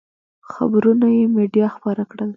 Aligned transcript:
خبرونه 0.51 1.07
یې 1.17 1.25
مېډیا 1.35 1.67
خپاره 1.75 2.03
کړل. 2.11 2.29